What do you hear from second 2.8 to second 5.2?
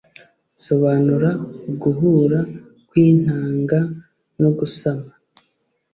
kw'intanga no gusama